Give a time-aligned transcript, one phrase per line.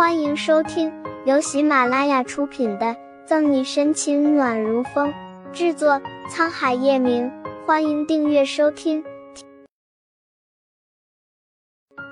[0.00, 0.90] 欢迎收听
[1.26, 2.86] 由喜马拉雅出品的
[3.26, 5.12] 《赠你深情暖如风》，
[5.52, 7.30] 制作沧海夜明。
[7.66, 9.04] 欢迎订阅收听。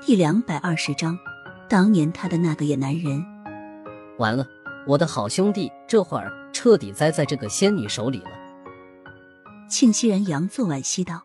[0.04, 1.18] 第两百二十章，
[1.66, 3.24] 当年他的那个野男人。
[4.18, 4.46] 完了，
[4.86, 8.30] 我的好兄弟，这会儿彻底栽在这个仙女手里了。
[9.70, 11.22] 庆熙然佯作惋惜道：“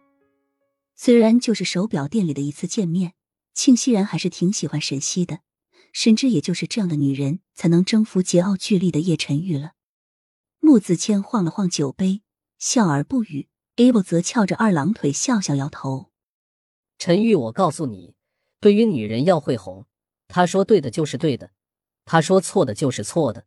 [0.96, 3.12] 虽然就是手表店里的一次见面，
[3.54, 5.40] 庆熙然还是挺喜欢沈西的。”
[5.94, 9.74] 深知，也就是这样的女人，才能征服桀骜巨戾的叶晨玉了。
[10.60, 12.24] 穆子谦晃了晃酒杯，
[12.58, 13.48] 笑而不语。
[13.76, 16.12] Abel 则翘着二郎腿，笑笑摇头。
[16.98, 18.16] 陈玉，我告诉你，
[18.60, 19.86] 对于女人要会哄，
[20.28, 21.52] 她说对的就是对的，
[22.06, 23.46] 她说错的就是错的。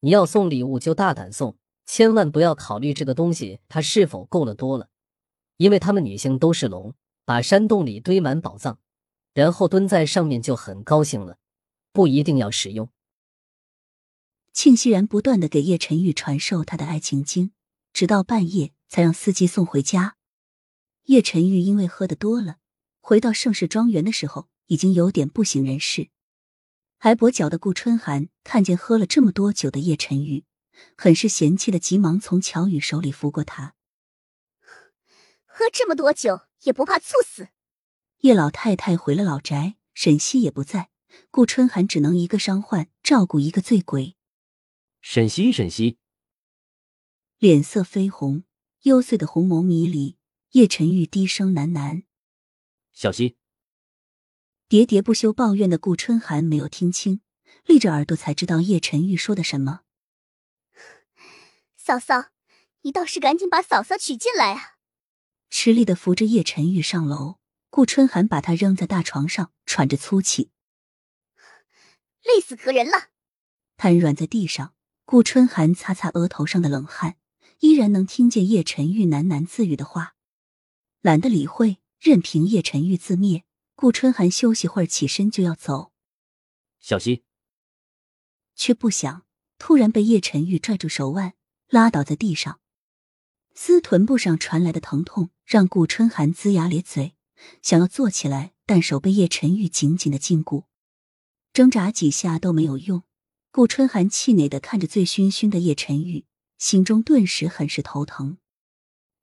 [0.00, 4.90] 你要送礼物就大胆送，千万不要考虑这个东西它是否够了多了，
[5.56, 8.78] 因为她们女性都是龙，把山洞里堆满宝藏。
[9.36, 11.36] 然后蹲在上面就很高兴了，
[11.92, 12.88] 不一定要使用。
[14.54, 17.52] 庆熙然不断的给叶晨玉传授他的爱情经，
[17.92, 20.16] 直到半夜才让司机送回家。
[21.02, 22.56] 叶晨玉因为喝的多了，
[23.02, 26.08] 回到盛世庄园的时候已经有点不省人事。
[26.96, 30.46] 还跛脚的顾春寒看见喝了这么多酒的叶晨玉，
[30.96, 33.74] 很是嫌弃的，急忙从乔宇手里扶过他。
[35.44, 37.48] 喝这么多酒也不怕猝死？
[38.26, 40.90] 叶老太太回了老宅，沈西也不在，
[41.30, 44.16] 顾春寒只能一个伤患照顾一个醉鬼。
[45.00, 45.98] 沈西，沈西，
[47.38, 48.42] 脸色绯红，
[48.82, 50.16] 幽邃的红眸迷离。
[50.50, 52.02] 叶晨玉低声喃喃
[52.92, 53.36] ：“小西。”
[54.68, 57.20] 喋喋不休抱怨的顾春寒没有听清，
[57.64, 59.82] 立着耳朵才知道叶晨玉说的什么。
[61.76, 62.30] 嫂嫂，
[62.82, 64.78] 你倒是赶紧把嫂嫂娶进来啊！
[65.48, 67.38] 吃力的扶着叶晨玉上楼。
[67.76, 70.50] 顾春寒把他扔在大床上，喘着粗气，
[72.24, 73.10] 累死可人了。
[73.76, 74.72] 瘫软在地上，
[75.04, 77.18] 顾春寒擦擦额头上的冷汗，
[77.58, 80.14] 依然能听见叶晨玉喃喃自语的话，
[81.02, 83.44] 懒得理会，任凭叶晨玉自灭。
[83.74, 85.92] 顾春寒休息会儿，起身就要走，
[86.80, 87.24] 小心，
[88.54, 89.26] 却不想
[89.58, 91.34] 突然被叶晨玉拽住手腕，
[91.68, 92.58] 拉倒在地上。
[93.54, 97.15] 撕臀部上传来的疼痛让顾春寒龇牙咧嘴。
[97.62, 100.64] 想要坐起来，但手被叶晨玉紧紧的禁锢，
[101.52, 103.02] 挣扎几下都没有用。
[103.50, 106.26] 顾春寒气馁的看着醉醺醺的叶晨玉，
[106.58, 108.38] 心中顿时很是头疼。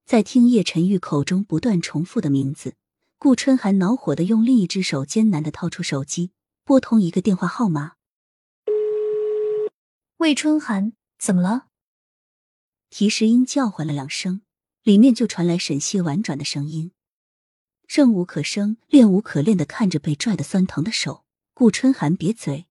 [0.05, 2.75] 在听叶晨玉口中不断重复的名字，
[3.17, 6.31] 顾春寒恼火的用另一只手艰难的掏出手机，
[6.63, 7.93] 拨通一个电话号码。
[10.17, 11.67] 魏春寒，怎么了？
[12.89, 14.41] 提示音叫唤了两声，
[14.83, 16.91] 里面就传来沈西婉转的声音。
[17.95, 22.65] 生无可生，恋无可恋的看着被拽的酸疼的手，顾春寒瘪嘴：“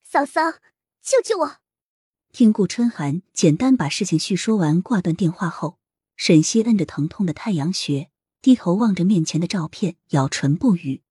[0.00, 0.40] 嫂嫂，
[1.02, 1.56] 救救我！”
[2.30, 5.80] 听顾春寒简单把事情叙说完，挂断电话后，
[6.14, 11.02] 沈西摁着疼痛的太阳穴，低头望着面前的照片，咬唇不语。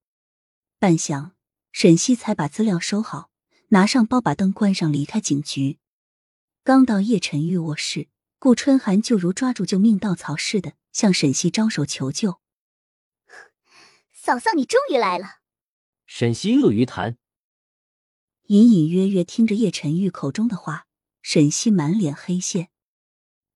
[0.79, 1.31] 半晌，
[1.73, 3.29] 沈西才把资料收好，
[3.71, 5.79] 拿上包，把灯关上，离开警局。
[6.63, 8.07] 刚到叶晨玉卧室，
[8.39, 10.75] 顾春寒就如抓住救命稻草似的。
[10.91, 12.39] 向沈西招手求救，
[14.13, 15.41] 嫂嫂，你终于来了。
[16.05, 17.17] 沈西鳄鱼潭，
[18.47, 20.87] 隐隐约约听着叶晨玉口中的话，
[21.21, 22.69] 沈西满脸黑线。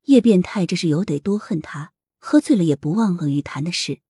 [0.03, 4.01] 叶变态这是有得多恨他，喝醉了也不忘鳄鱼潭的事。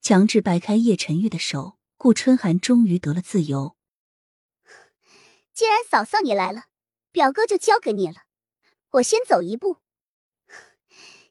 [0.00, 3.76] 强制掰开叶晨玉的手，顾春寒终于得了自由。
[5.54, 6.64] 既然嫂嫂你来了，
[7.12, 8.24] 表哥就交给你了，
[8.92, 9.82] 我先走一步。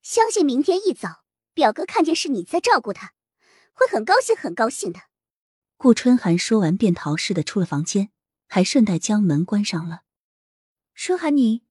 [0.01, 1.23] 相信明天一早，
[1.53, 3.13] 表哥看见是你在照顾他，
[3.71, 5.01] 会很高兴，很高兴的。
[5.77, 8.09] 顾春寒说完，便逃似的出了房间，
[8.47, 10.01] 还顺带将门关上了。
[10.95, 11.63] 春寒，你……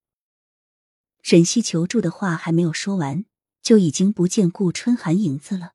[1.22, 3.24] 沈西求助的话还没有说完，
[3.62, 5.72] 就已经不见顾春寒影子了。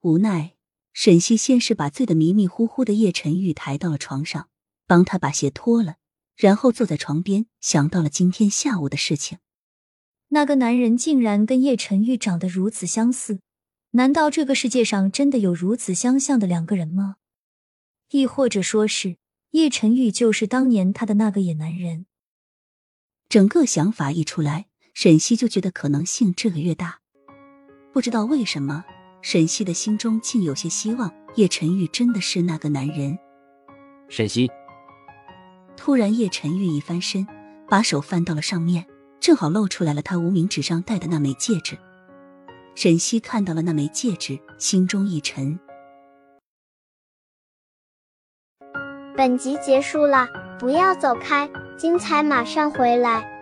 [0.00, 0.56] 无奈，
[0.92, 4.48] 沈西先是把醉得迷迷糊糊的叶晨玉抬到了床上，
[4.86, 5.96] 帮他把鞋脱了，
[6.36, 9.38] 然后坐在床边，想到了今天下午的事情。
[10.28, 13.40] 那个男人竟然跟叶晨玉长得如此相似，
[13.92, 17.16] 难道这个世界上真的有如此相像的两个人吗？
[18.10, 19.16] 亦或者说是
[19.52, 22.06] 叶晨玉就是当年他的那个野男人？
[23.28, 27.00] 整个想法一出来，沈西就觉得可能性这个越大。
[27.92, 28.84] 不知道为什么，
[29.22, 33.18] 沈西的心中竟有些希望叶晨玉真的是那个男人。
[34.08, 34.50] 沈西，
[35.76, 37.26] 突然叶晨玉一翻身，
[37.68, 38.86] 把手翻到了上面。
[39.20, 41.76] 正好露出来了，他无名指上戴的那枚戒指。
[42.74, 45.58] 沈西看到了那枚戒指，心中一沉。
[49.16, 50.28] 本集结束了，
[50.58, 53.35] 不要走开，精彩马上回来。